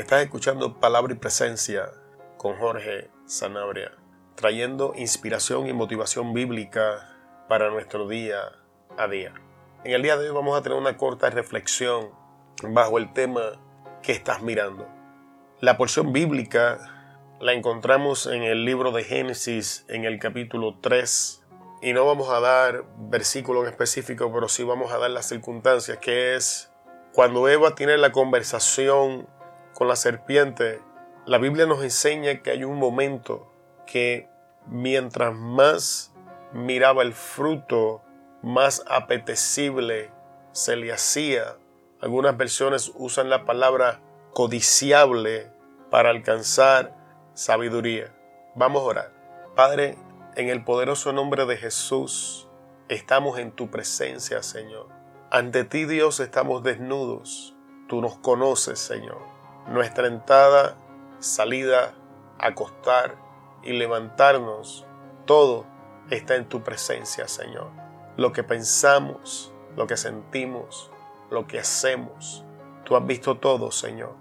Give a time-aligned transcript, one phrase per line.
[0.00, 1.90] Estás escuchando Palabra y Presencia
[2.38, 3.92] con Jorge Sanabria,
[4.34, 7.18] trayendo inspiración y motivación bíblica
[7.50, 8.38] para nuestro día
[8.96, 9.34] a día.
[9.84, 12.12] En el día de hoy vamos a tener una corta reflexión
[12.62, 13.60] bajo el tema
[14.02, 14.88] que estás mirando.
[15.60, 16.78] La porción bíblica
[17.38, 21.44] la encontramos en el libro de Génesis en el capítulo 3
[21.82, 25.98] y no vamos a dar versículo en específico, pero sí vamos a dar las circunstancias,
[25.98, 26.72] que es
[27.12, 29.28] cuando Eva tiene la conversación
[29.80, 30.82] con la serpiente,
[31.24, 33.50] la Biblia nos enseña que hay un momento
[33.86, 34.28] que
[34.66, 36.12] mientras más
[36.52, 38.02] miraba el fruto,
[38.42, 40.10] más apetecible
[40.52, 41.56] se le hacía.
[42.02, 44.02] Algunas versiones usan la palabra
[44.34, 45.50] codiciable
[45.90, 46.94] para alcanzar
[47.32, 48.14] sabiduría.
[48.54, 49.12] Vamos a orar.
[49.56, 49.96] Padre,
[50.36, 52.50] en el poderoso nombre de Jesús,
[52.90, 54.88] estamos en tu presencia, Señor.
[55.30, 57.56] Ante ti, Dios, estamos desnudos.
[57.88, 59.29] Tú nos conoces, Señor
[59.68, 60.76] nuestra entrada,
[61.18, 61.94] salida,
[62.38, 63.16] acostar
[63.62, 64.86] y levantarnos,
[65.26, 65.66] todo
[66.10, 67.70] está en tu presencia, Señor.
[68.16, 70.90] Lo que pensamos, lo que sentimos,
[71.30, 72.44] lo que hacemos,
[72.84, 74.14] tú has visto todo, Señor.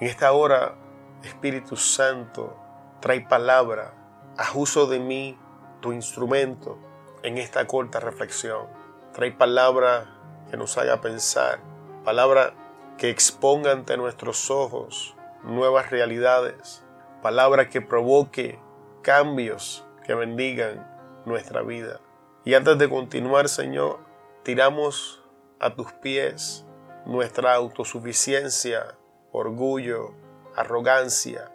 [0.00, 0.74] En esta hora,
[1.22, 2.56] Espíritu Santo,
[3.00, 3.94] trae palabra,
[4.36, 5.38] haz uso de mí,
[5.80, 6.78] tu instrumento,
[7.22, 8.66] en esta corta reflexión.
[9.12, 10.06] Trae palabra
[10.50, 11.60] que nos haga pensar,
[12.04, 12.54] palabra
[13.00, 16.84] que exponga ante nuestros ojos nuevas realidades,
[17.22, 18.60] palabra que provoque
[19.00, 20.86] cambios que bendigan
[21.24, 22.02] nuestra vida.
[22.44, 24.00] Y antes de continuar, Señor,
[24.42, 25.24] tiramos
[25.60, 26.66] a tus pies
[27.06, 28.98] nuestra autosuficiencia,
[29.32, 30.14] orgullo,
[30.54, 31.50] arrogancia.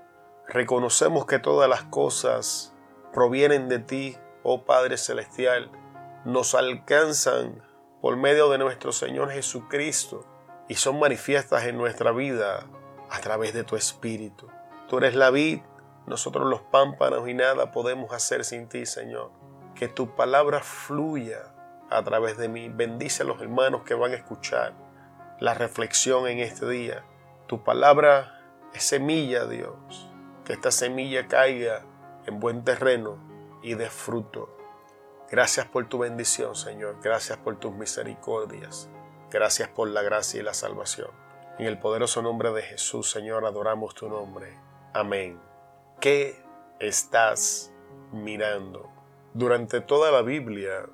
[0.48, 2.74] Reconocemos que todas las cosas
[3.14, 5.70] provienen de ti, oh Padre Celestial,
[6.26, 7.64] nos alcanzan
[8.02, 10.26] por medio de nuestro Señor Jesucristo
[10.68, 12.66] y son manifiestas en nuestra vida
[13.10, 14.48] a través de tu Espíritu.
[14.88, 15.62] Tú eres la vid,
[16.08, 19.32] nosotros los pámpanos y nada podemos hacer sin ti, Señor.
[19.76, 21.54] Que tu palabra fluya
[21.90, 22.70] a través de mí.
[22.70, 24.74] Bendice a los hermanos que van a escuchar
[25.40, 27.04] la reflexión en este día.
[27.48, 28.42] Tu palabra
[28.74, 30.10] es semilla, Dios.
[30.46, 31.84] Que esta semilla caiga
[32.26, 33.18] en buen terreno
[33.62, 34.56] y dé fruto.
[35.30, 36.98] Gracias por tu bendición, Señor.
[37.02, 38.90] Gracias por tus misericordias.
[39.36, 41.10] Gracias por la gracia y la salvación.
[41.60, 44.58] En el poderoso nombre de Jesús, Señor, adoramos tu nombre.
[44.94, 45.42] Amén.
[46.00, 46.42] ¿Qué
[46.80, 47.74] estás
[48.14, 48.90] mirando?
[49.34, 50.86] Durante toda la Biblia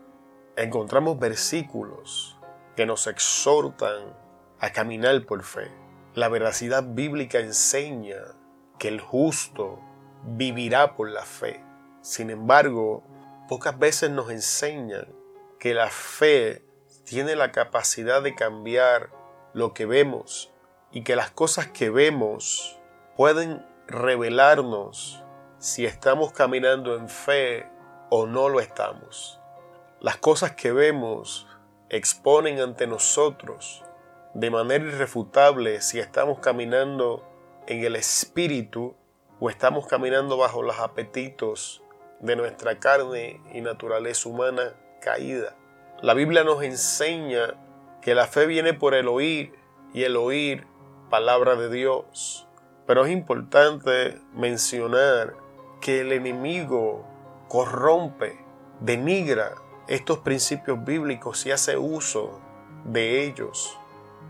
[0.55, 2.35] encontramos versículos
[2.75, 4.17] que nos exhortan
[4.59, 5.69] a caminar por fe.
[6.15, 8.23] La veracidad bíblica enseña
[8.79, 9.79] que el justo
[10.23, 11.63] vivirá por la fe.
[12.01, 13.03] Sin embargo,
[13.47, 15.05] pocas veces nos enseñan
[15.59, 16.65] que la fe
[17.03, 19.09] tiene la capacidad de cambiar
[19.53, 20.51] lo que vemos
[20.91, 22.79] y que las cosas que vemos
[23.15, 25.23] pueden revelarnos
[25.57, 27.67] si estamos caminando en fe
[28.09, 29.39] o no lo estamos.
[29.99, 31.47] Las cosas que vemos
[31.89, 33.83] exponen ante nosotros
[34.33, 37.23] de manera irrefutable si estamos caminando
[37.67, 38.95] en el espíritu
[39.39, 41.83] o estamos caminando bajo los apetitos
[42.19, 45.55] de nuestra carne y naturaleza humana caída.
[46.01, 47.53] La Biblia nos enseña
[48.01, 49.53] que la fe viene por el oír
[49.93, 50.65] y el oír
[51.11, 52.47] palabra de Dios.
[52.87, 55.35] Pero es importante mencionar
[55.79, 57.05] que el enemigo
[57.47, 58.43] corrompe,
[58.79, 59.53] denigra
[59.87, 62.39] estos principios bíblicos y hace uso
[62.83, 63.77] de ellos.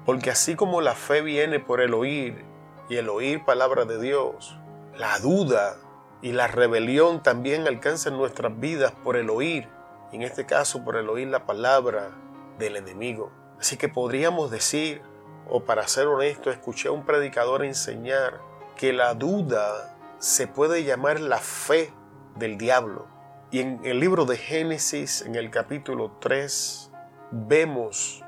[0.05, 2.43] Porque así como la fe viene por el oír
[2.89, 4.57] y el oír palabra de Dios,
[4.97, 5.77] la duda
[6.21, 9.69] y la rebelión también alcanzan nuestras vidas por el oír
[10.11, 12.11] en este caso por el oír la palabra
[12.57, 13.31] del enemigo.
[13.59, 15.01] Así que podríamos decir,
[15.49, 18.41] o para ser honesto, escuché a un predicador enseñar
[18.75, 21.93] que la duda se puede llamar la fe
[22.35, 23.07] del diablo.
[23.51, 26.91] Y en el libro de Génesis, en el capítulo 3,
[27.31, 28.23] vemos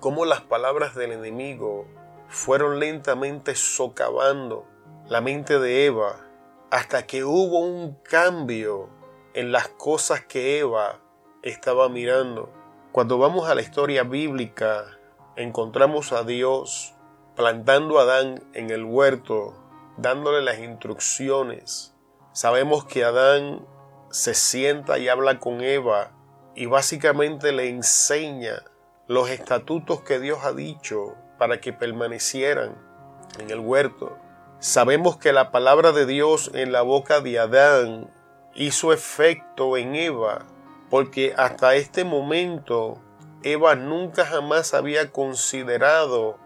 [0.00, 1.86] cómo las palabras del enemigo
[2.28, 4.66] fueron lentamente socavando
[5.06, 6.20] la mente de Eva
[6.70, 8.88] hasta que hubo un cambio
[9.34, 11.00] en las cosas que Eva
[11.44, 12.50] estaba mirando.
[12.90, 14.86] Cuando vamos a la historia bíblica,
[15.36, 16.94] encontramos a Dios
[17.36, 19.54] plantando a Adán en el huerto,
[19.98, 21.94] dándole las instrucciones.
[22.32, 23.66] Sabemos que Adán
[24.10, 26.12] se sienta y habla con Eva
[26.54, 28.62] y básicamente le enseña
[29.06, 32.74] los estatutos que Dios ha dicho para que permanecieran
[33.38, 34.16] en el huerto.
[34.60, 38.08] Sabemos que la palabra de Dios en la boca de Adán
[38.54, 40.46] hizo efecto en Eva
[40.94, 43.02] porque hasta este momento
[43.42, 46.38] Eva nunca jamás había considerado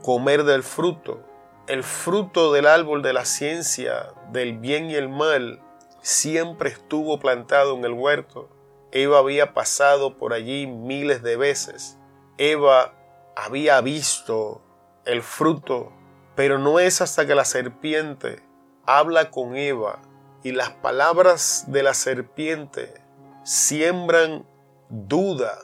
[0.00, 1.24] comer del fruto.
[1.66, 5.60] el fruto del árbol de la ciencia del bien y el mal
[6.02, 8.48] siempre estuvo plantado en el huerto.
[8.92, 11.98] Eva había pasado por allí miles de veces.
[12.38, 12.94] Eva
[13.34, 14.62] había visto
[15.04, 15.92] el fruto,
[16.36, 18.40] pero no es hasta que la serpiente
[18.84, 20.00] habla con Eva
[20.44, 23.04] y las palabras de la serpiente
[23.46, 24.44] siembran
[24.88, 25.56] duda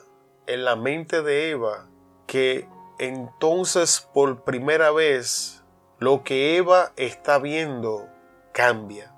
[0.47, 1.89] en la mente de Eva
[2.27, 2.65] que
[2.97, 5.65] entonces por primera vez
[5.99, 8.07] lo que Eva está viendo
[8.53, 9.13] cambia.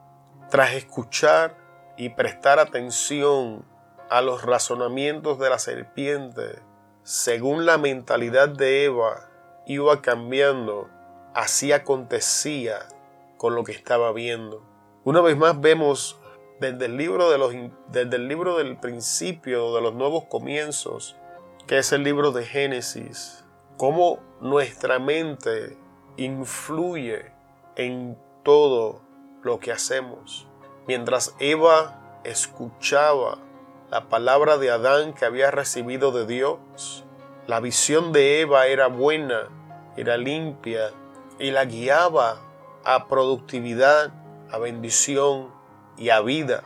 [0.50, 1.56] Tras escuchar
[1.96, 3.64] y prestar atención
[4.10, 6.60] a los razonamientos de la serpiente,
[7.04, 9.30] según la mentalidad de Eva
[9.68, 10.90] iba cambiando,
[11.36, 12.80] así acontecía
[13.38, 14.66] con lo que estaba viendo.
[15.04, 16.20] Una vez más vemos
[16.60, 17.54] desde el libro, de los,
[17.90, 21.16] desde el libro del principio, de los nuevos comienzos,
[21.68, 23.44] que es el libro de Génesis,
[23.78, 25.78] cómo nuestra mente
[26.18, 27.32] influye
[27.76, 29.02] en todo
[29.42, 30.48] lo que hacemos.
[30.88, 33.40] Mientras Eva escuchaba
[33.90, 37.04] la palabra de Adán que había recibido de Dios,
[37.48, 39.50] la visión de Eva era buena,
[39.98, 40.92] era limpia
[41.40, 42.40] y la guiaba
[42.84, 44.14] a productividad,
[44.52, 45.55] a bendición
[45.98, 46.64] y a vida.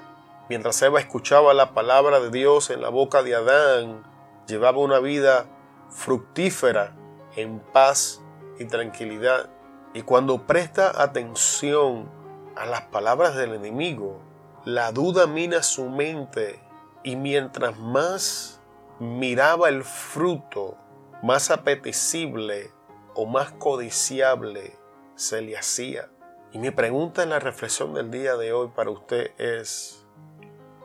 [0.50, 4.04] Mientras Eva escuchaba la palabra de Dios en la boca de Adán,
[4.48, 5.46] llevaba una vida
[5.90, 6.96] fructífera,
[7.36, 8.22] en paz
[8.58, 9.50] y tranquilidad.
[9.94, 12.10] Y cuando presta atención
[12.56, 14.20] a las palabras del enemigo,
[14.66, 16.60] la duda mina su mente
[17.04, 18.60] y mientras más
[19.00, 20.78] miraba el fruto,
[21.24, 22.72] más apetecible
[23.16, 24.78] o más codiciable
[25.16, 26.10] se le hacía.
[26.52, 30.04] Y mi pregunta en la reflexión del día de hoy para usted es,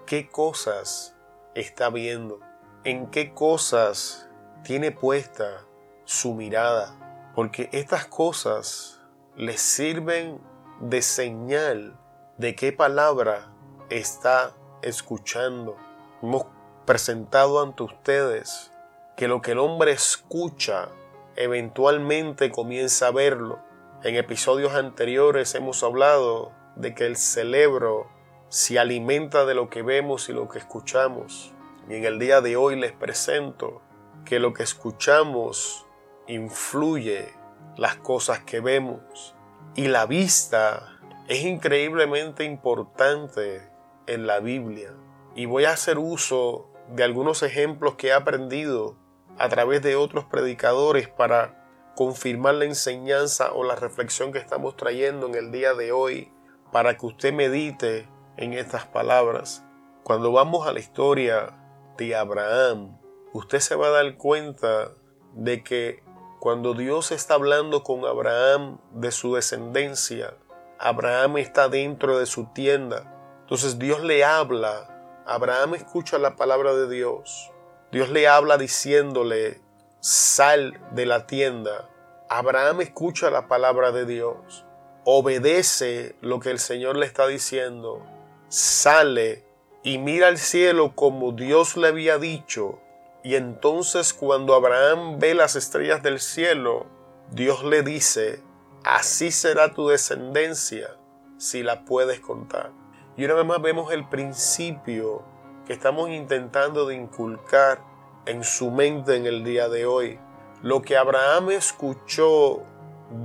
[0.04, 1.16] ¿qué cosas
[1.54, 2.40] está viendo?
[2.84, 4.28] ¿En qué cosas
[4.62, 5.64] tiene puesta
[6.04, 7.32] su mirada?
[7.34, 9.00] Porque estas cosas
[9.36, 10.38] le sirven
[10.80, 11.98] de señal
[12.36, 13.50] de qué palabra
[13.88, 14.52] está
[14.82, 15.78] escuchando.
[16.22, 16.44] Hemos
[16.84, 18.70] presentado ante ustedes
[19.16, 20.90] que lo que el hombre escucha
[21.36, 23.60] eventualmente comienza a verlo.
[24.04, 28.10] En episodios anteriores hemos hablado de que el cerebro
[28.50, 31.54] se alimenta de lo que vemos y lo que escuchamos.
[31.88, 33.80] Y en el día de hoy les presento
[34.26, 35.86] que lo que escuchamos
[36.28, 37.32] influye
[37.78, 39.34] las cosas que vemos.
[39.74, 43.70] Y la vista es increíblemente importante
[44.06, 44.92] en la Biblia.
[45.34, 48.98] Y voy a hacer uso de algunos ejemplos que he aprendido
[49.38, 51.63] a través de otros predicadores para
[51.94, 56.32] confirmar la enseñanza o la reflexión que estamos trayendo en el día de hoy
[56.72, 59.64] para que usted medite en estas palabras.
[60.02, 61.56] Cuando vamos a la historia
[61.96, 62.98] de Abraham,
[63.32, 64.90] usted se va a dar cuenta
[65.34, 66.02] de que
[66.40, 70.34] cuando Dios está hablando con Abraham de su descendencia,
[70.78, 73.38] Abraham está dentro de su tienda.
[73.40, 77.50] Entonces Dios le habla, Abraham escucha la palabra de Dios.
[77.92, 79.62] Dios le habla diciéndole,
[80.04, 81.88] sal de la tienda.
[82.28, 84.66] Abraham escucha la palabra de Dios,
[85.06, 88.04] obedece lo que el Señor le está diciendo,
[88.48, 89.46] sale
[89.82, 92.80] y mira al cielo como Dios le había dicho.
[93.22, 96.84] Y entonces cuando Abraham ve las estrellas del cielo,
[97.30, 98.42] Dios le dice,
[98.84, 100.98] así será tu descendencia
[101.38, 102.72] si la puedes contar.
[103.16, 105.22] Y una vez más vemos el principio
[105.66, 107.93] que estamos intentando de inculcar
[108.26, 110.18] en su mente en el día de hoy.
[110.62, 112.62] Lo que Abraham escuchó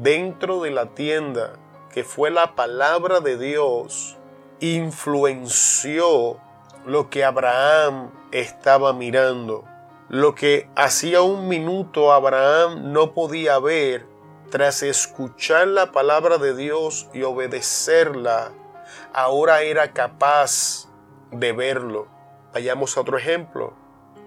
[0.02, 1.54] dentro de la tienda,
[1.92, 4.18] que fue la palabra de Dios,
[4.60, 6.38] influenció
[6.86, 9.66] lo que Abraham estaba mirando.
[10.10, 14.08] Lo que hacía un minuto Abraham no podía ver,
[14.50, 18.52] tras escuchar la palabra de Dios y obedecerla,
[19.14, 20.90] ahora era capaz
[21.32, 22.08] de verlo.
[22.54, 23.74] Vayamos a otro ejemplo.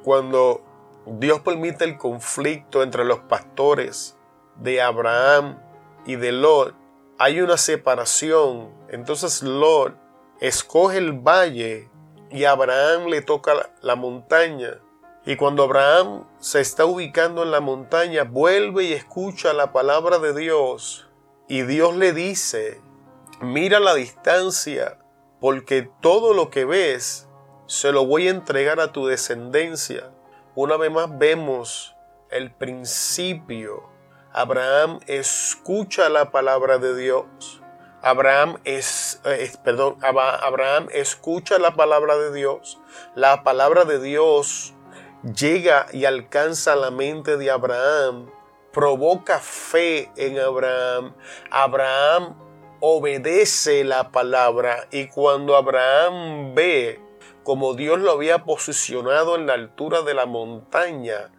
[0.03, 0.63] Cuando
[1.07, 4.17] Dios permite el conflicto entre los pastores
[4.57, 5.59] de Abraham
[6.07, 6.75] y de Lot,
[7.19, 8.71] hay una separación.
[8.89, 9.95] Entonces Lot
[10.41, 11.89] escoge el valle
[12.31, 14.81] y a Abraham le toca la montaña.
[15.25, 20.35] Y cuando Abraham se está ubicando en la montaña, vuelve y escucha la palabra de
[20.35, 21.09] Dios.
[21.49, 22.81] Y Dios le dice,
[23.41, 24.99] mira la distancia,
[25.41, 27.29] porque todo lo que ves
[27.73, 30.11] se lo voy a entregar a tu descendencia.
[30.55, 31.97] Una vez más vemos
[32.29, 33.89] el principio.
[34.31, 37.63] Abraham escucha la palabra de Dios.
[38.03, 42.79] Abraham es, eh, perdón, Abraham escucha la palabra de Dios.
[43.15, 44.75] La palabra de Dios
[45.35, 48.31] llega y alcanza la mente de Abraham
[48.71, 51.15] provoca fe en Abraham.
[51.51, 52.35] Abraham
[52.81, 57.01] obedece la palabra y cuando Abraham ve
[57.43, 61.33] como Dios lo había posicionado en la altura de la montaña,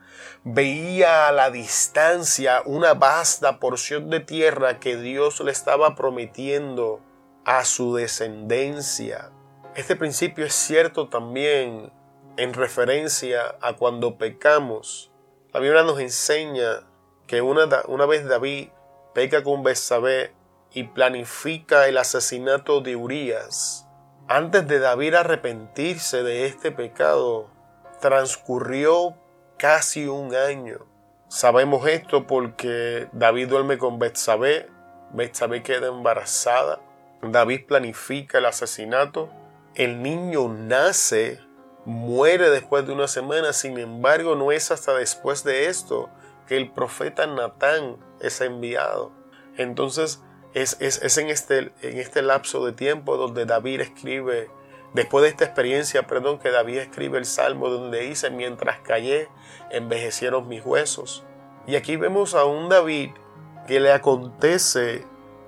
[0.43, 7.01] veía a la distancia una vasta porción de tierra que Dios le estaba prometiendo
[7.45, 9.31] a su descendencia.
[9.75, 11.91] Este principio es cierto también
[12.37, 15.11] en referencia a cuando pecamos.
[15.53, 16.87] La Biblia nos enseña
[17.27, 18.69] que una, una vez David
[19.13, 20.33] peca con Betsabé
[20.73, 23.87] y planifica el asesinato de Urias.
[24.29, 27.49] Antes de David arrepentirse de este pecado,
[27.99, 29.17] transcurrió
[29.57, 30.85] casi un año.
[31.27, 34.69] Sabemos esto porque David duerme con Betsabé,
[35.11, 36.79] Betsabé queda embarazada,
[37.21, 39.29] David planifica el asesinato,
[39.75, 41.41] el niño nace,
[41.83, 46.09] muere después de una semana, sin embargo no es hasta después de esto
[46.47, 49.11] que el profeta Natán es enviado.
[49.57, 50.21] Entonces
[50.53, 54.49] es, es, en, este, en este lapso de tiempo donde David escribe,
[54.93, 59.29] después de esta experiencia, perdón, que David escribe el salmo donde dice, mientras callé,
[59.71, 61.23] envejecieron mis huesos.
[61.65, 63.11] Y aquí vemos a un David
[63.67, 65.05] que le acontece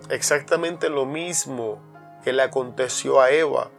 [0.09, 1.81] exactamente lo mismo
[2.24, 3.69] que le aconteció a Eva.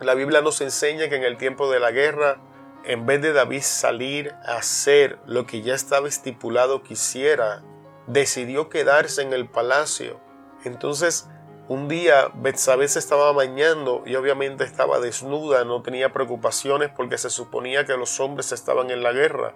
[0.00, 2.38] La Biblia nos enseña que en el tiempo de la guerra,
[2.84, 7.62] en vez de David salir a hacer lo que ya estaba estipulado que hiciera,
[8.06, 10.20] decidió quedarse en el palacio.
[10.66, 11.28] Entonces,
[11.68, 17.30] un día Betsabé se estaba bañando y obviamente estaba desnuda, no tenía preocupaciones porque se
[17.30, 19.54] suponía que los hombres estaban en la guerra.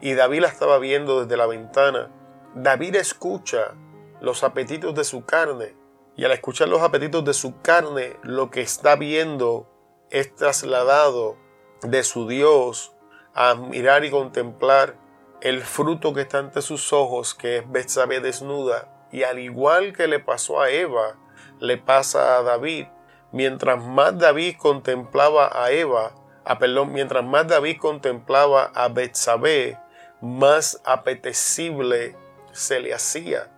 [0.00, 2.10] Y David la estaba viendo desde la ventana.
[2.54, 3.74] David escucha
[4.20, 5.74] los apetitos de su carne.
[6.16, 9.66] Y al escuchar los apetitos de su carne, lo que está viendo
[10.10, 11.36] es trasladado
[11.82, 12.94] de su Dios
[13.34, 14.96] a mirar y contemplar
[15.40, 18.99] el fruto que está ante sus ojos, que es Betsabé desnuda.
[19.12, 21.16] Y al igual que le pasó a Eva,
[21.58, 22.86] le pasa a David.
[23.32, 26.12] Mientras más David contemplaba a Eva,
[26.44, 29.78] a, perdón, mientras más David contemplaba a Betsabé,
[30.20, 32.16] más apetecible
[32.52, 33.50] se le hacía.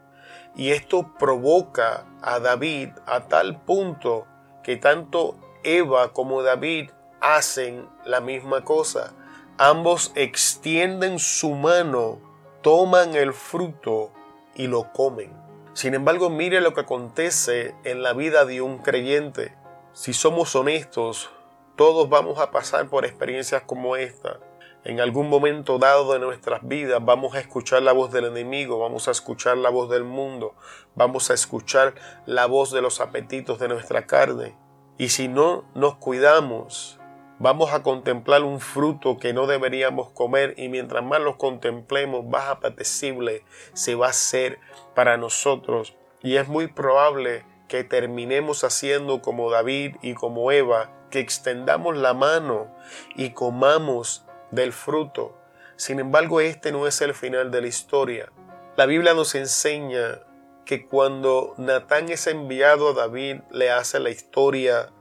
[0.55, 4.27] Y esto provoca a David a tal punto
[4.63, 6.91] que tanto Eva como David
[7.21, 9.15] hacen la misma cosa.
[9.59, 12.21] Ambos extienden su mano,
[12.63, 14.13] toman el fruto
[14.55, 15.42] y lo comen.
[15.75, 19.57] Sin embargo, mire lo que acontece en la vida de un creyente.
[19.95, 21.31] Si somos honestos,
[21.76, 24.38] todos vamos a pasar por experiencias como esta.
[24.85, 29.09] En algún momento dado de nuestras vidas vamos a escuchar la voz del enemigo, vamos
[29.09, 30.55] a escuchar la voz del mundo,
[30.95, 31.95] vamos a escuchar
[32.26, 34.55] la voz de los apetitos de nuestra carne.
[34.99, 36.99] Y si no nos cuidamos,
[37.43, 42.49] vamos a contemplar un fruto que no deberíamos comer y mientras más lo contemplemos, más
[42.49, 44.61] apetecible se va a hacer
[44.95, 45.97] para nosotros.
[46.23, 52.15] Y es muy probable que terminemos haciendo como David y como Eva, que extendamos la
[52.15, 52.73] mano
[53.17, 55.37] y comamos del fruto.
[55.75, 58.31] Sin embargo, este no es el final de la historia.
[58.77, 60.21] La Biblia nos enseña
[60.65, 64.93] que cuando Natán es enviado a David, le hace la historia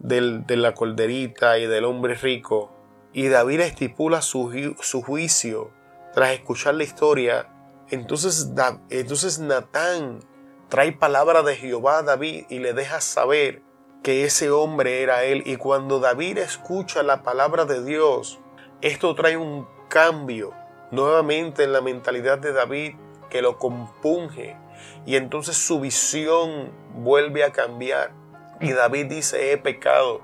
[0.00, 2.72] del, de la colderita y del hombre rico,
[3.12, 5.70] y David estipula su, su juicio
[6.12, 7.48] tras escuchar la historia,
[7.90, 8.52] entonces,
[8.88, 10.20] entonces Natán
[10.68, 13.62] trae palabra de Jehová a David y le deja saber
[14.02, 15.42] que ese hombre era él.
[15.44, 18.38] Y cuando David escucha la palabra de Dios,
[18.80, 20.54] esto trae un cambio
[20.92, 22.94] nuevamente en la mentalidad de David
[23.28, 24.56] que lo compunge
[25.04, 28.12] y entonces su visión vuelve a cambiar.
[28.60, 30.22] Y David dice, he pecado.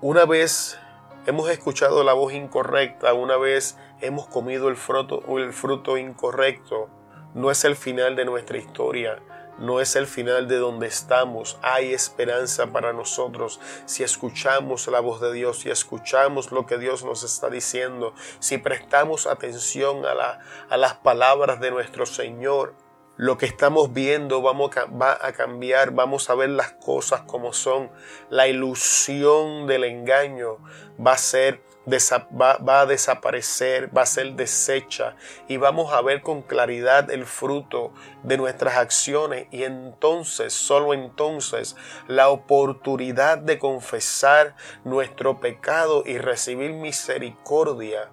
[0.00, 0.78] Una vez
[1.26, 6.88] hemos escuchado la voz incorrecta, una vez hemos comido el fruto, el fruto incorrecto.
[7.34, 9.20] No es el final de nuestra historia
[9.58, 11.58] no es el final de donde estamos.
[11.62, 17.04] Hay esperanza para nosotros si escuchamos la voz de Dios, si escuchamos lo que Dios
[17.04, 22.74] nos está diciendo, si prestamos atención a, a las palabras de nuestro Señor.
[23.18, 27.90] Lo que estamos viendo vamos va a cambiar, vamos a ver las cosas como son.
[28.30, 30.58] La ilusión del engaño
[31.04, 31.60] va a ser
[31.90, 35.16] va, a desaparecer, va a ser deshecha
[35.48, 41.76] y vamos a ver con claridad el fruto de nuestras acciones y entonces, solo entonces,
[42.06, 48.10] la oportunidad de confesar nuestro pecado y recibir misericordia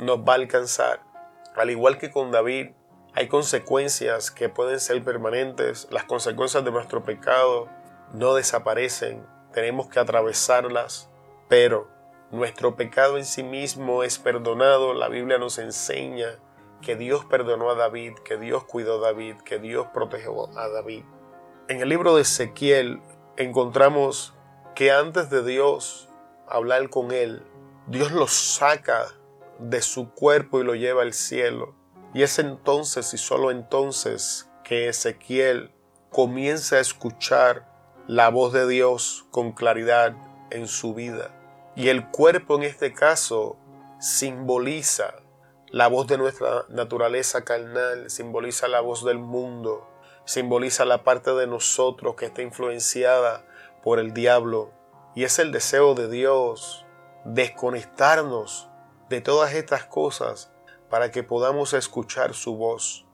[0.00, 1.00] nos va a alcanzar.
[1.54, 2.70] Al igual que con David,
[3.18, 7.66] hay consecuencias que pueden ser permanentes, las consecuencias de nuestro pecado
[8.12, 11.10] no desaparecen, tenemos que atravesarlas,
[11.48, 11.88] pero
[12.30, 14.94] nuestro pecado en sí mismo es perdonado.
[14.94, 16.38] La Biblia nos enseña
[16.80, 21.02] que Dios perdonó a David, que Dios cuidó a David, que Dios protegió a David.
[21.66, 23.02] En el libro de Ezequiel
[23.36, 24.32] encontramos
[24.76, 26.08] que antes de Dios
[26.46, 27.42] hablar con él,
[27.88, 29.06] Dios lo saca
[29.58, 31.77] de su cuerpo y lo lleva al cielo.
[32.14, 35.72] Y es entonces y solo entonces que Ezequiel
[36.10, 37.68] comienza a escuchar
[38.06, 40.14] la voz de Dios con claridad
[40.50, 41.30] en su vida.
[41.76, 43.56] Y el cuerpo en este caso
[44.00, 45.14] simboliza
[45.70, 49.86] la voz de nuestra naturaleza carnal, simboliza la voz del mundo,
[50.24, 53.44] simboliza la parte de nosotros que está influenciada
[53.82, 54.72] por el diablo.
[55.14, 56.86] Y es el deseo de Dios
[57.24, 58.68] desconectarnos
[59.10, 60.50] de todas estas cosas
[60.90, 63.06] para que podamos escuchar su voz.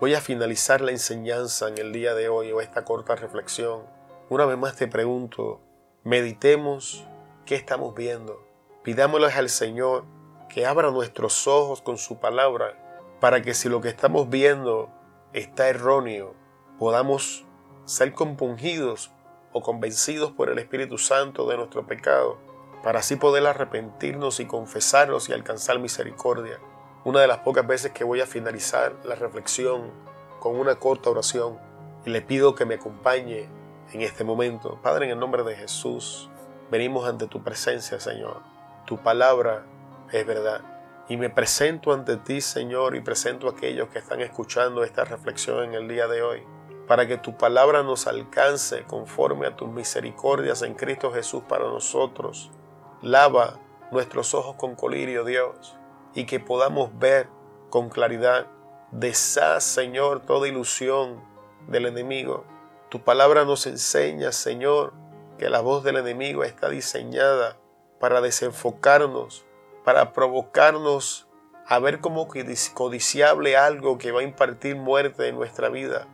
[0.00, 3.82] Voy a finalizar la enseñanza en el día de hoy o esta corta reflexión.
[4.28, 5.60] Una vez más te pregunto,
[6.04, 7.04] meditemos
[7.44, 8.42] qué estamos viendo.
[8.82, 10.04] Pidámosles al Señor
[10.48, 12.76] que abra nuestros ojos con su palabra
[13.20, 14.90] para que si lo que estamos viendo
[15.34, 16.34] está erróneo,
[16.78, 17.44] podamos
[17.84, 19.12] ser compungidos
[19.52, 22.38] o convencidos por el Espíritu Santo de nuestro pecado,
[22.82, 26.58] para así poder arrepentirnos y confesarnos y alcanzar misericordia.
[27.02, 29.90] Una de las pocas veces que voy a finalizar la reflexión
[30.38, 31.58] con una corta oración
[32.04, 33.48] y le pido que me acompañe
[33.94, 34.78] en este momento.
[34.82, 36.28] Padre, en el nombre de Jesús,
[36.70, 38.42] venimos ante tu presencia, Señor.
[38.84, 39.64] Tu palabra
[40.12, 40.60] es verdad.
[41.08, 45.64] Y me presento ante ti, Señor, y presento a aquellos que están escuchando esta reflexión
[45.64, 46.42] en el día de hoy,
[46.86, 52.50] para que tu palabra nos alcance conforme a tus misericordias en Cristo Jesús para nosotros.
[53.00, 53.58] Lava
[53.90, 55.79] nuestros ojos con colirio, Dios,
[56.14, 57.28] y que podamos ver
[57.70, 58.46] con claridad.
[58.90, 61.22] Deshaz, Señor, toda ilusión
[61.68, 62.44] del enemigo.
[62.88, 64.92] Tu palabra nos enseña, Señor,
[65.38, 67.56] que la voz del enemigo está diseñada
[68.00, 69.46] para desenfocarnos
[69.84, 71.26] para provocarnos
[71.66, 72.28] a ver como
[72.74, 76.06] codiciable algo que va a impartir muerte en nuestra vida.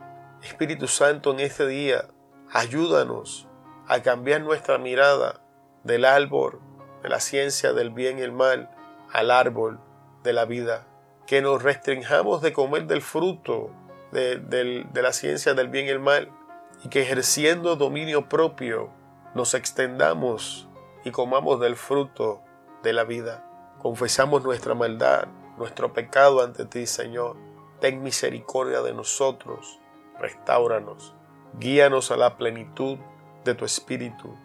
[0.43, 2.05] Espíritu Santo, en este día,
[2.51, 3.47] ayúdanos
[3.87, 5.41] a cambiar nuestra mirada
[5.83, 6.59] del árbol
[7.01, 8.69] de la ciencia del bien y el mal
[9.11, 9.79] al árbol
[10.27, 10.85] de la vida.
[11.25, 13.71] Que nos restringamos de comer del fruto
[14.11, 16.31] de, de la ciencia del bien y el mal
[16.83, 18.89] y que ejerciendo dominio propio
[19.33, 20.67] nos extendamos
[21.05, 22.41] y comamos del fruto
[22.83, 23.45] de la vida.
[23.81, 27.37] Confesamos nuestra maldad, nuestro pecado ante ti, Señor.
[27.79, 29.79] Ten misericordia de nosotros,
[30.19, 31.15] restauranos,
[31.57, 32.97] guíanos a la plenitud
[33.45, 34.35] de tu Espíritu,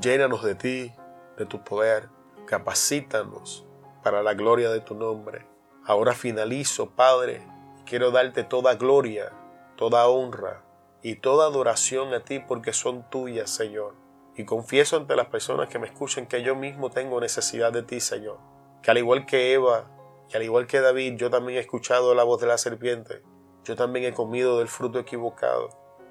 [0.00, 0.92] llénanos de ti,
[1.36, 2.08] de tu poder,
[2.46, 3.66] capacítanos
[4.02, 5.46] para la gloria de tu nombre.
[5.84, 7.46] Ahora finalizo, Padre,
[7.86, 9.32] quiero darte toda gloria,
[9.76, 10.64] toda honra
[11.02, 13.94] y toda adoración a ti porque son tuyas, Señor.
[14.36, 18.00] Y confieso ante las personas que me escuchen que yo mismo tengo necesidad de ti,
[18.00, 18.38] Señor
[18.82, 19.90] que al igual que Eva
[20.28, 23.22] y al igual que David, yo también he escuchado la voz de la serpiente,
[23.64, 25.70] yo también he comido del fruto equivocado,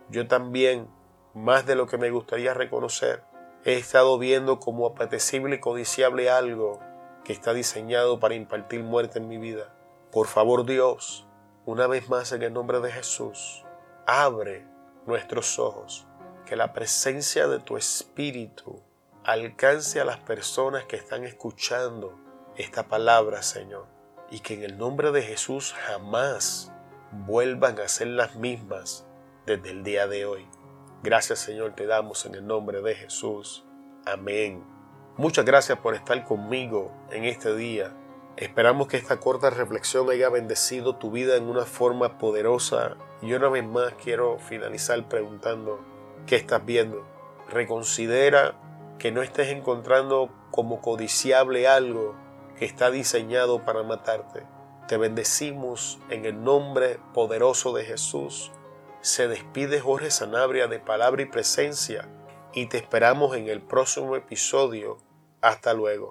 [0.10, 0.90] yo también,
[1.34, 3.24] más de lo que me gustaría reconocer,
[3.64, 6.80] he estado viendo como apetecible y codiciable algo
[7.24, 9.74] que está diseñado para impartir muerte en mi vida.
[10.12, 11.28] Por favor Dios,
[11.66, 13.66] una vez más en el nombre de Jesús,
[14.08, 14.66] abre
[15.06, 16.08] nuestros ojos,
[16.46, 18.82] que la presencia de tu Espíritu
[19.24, 22.20] alcance a las personas que están escuchando
[22.56, 23.86] esta palabra, Señor,
[24.32, 26.72] y que en el nombre de Jesús jamás
[27.12, 29.06] vuelvan a ser las mismas
[29.46, 30.48] desde el día de hoy.
[31.04, 33.66] Gracias, Señor, te damos en el nombre de Jesús.
[34.06, 34.79] Amén.
[35.20, 37.94] Muchas gracias por estar conmigo en este día.
[38.38, 42.96] Esperamos que esta corta reflexión haya bendecido tu vida en una forma poderosa.
[43.22, 45.82] Y una vez más quiero finalizar preguntando,
[46.26, 47.06] ¿qué estás viendo?
[47.50, 48.56] Reconsidera
[48.98, 52.16] que no estés encontrando como codiciable algo
[52.58, 54.44] que está diseñado para matarte.
[54.88, 58.54] Te bendecimos en el nombre poderoso de Jesús.
[59.02, 62.08] Se despide Jorge Sanabria de palabra y presencia
[62.54, 65.09] y te esperamos en el próximo episodio.
[65.42, 66.08] Hasta luego.